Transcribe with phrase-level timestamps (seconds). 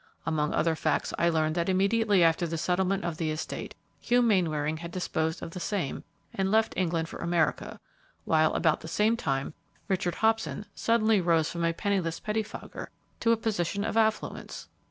[0.25, 4.77] Among other facts, I learned that immediately after the settlement of the estate, Hugh Mainwaring
[4.77, 7.79] had disposed of the same and left England for America,
[8.25, 9.53] while about the same time
[9.87, 12.87] Richard Hobson suddenly rose from a penniless pettifogger
[13.19, 14.69] to a position of affluence.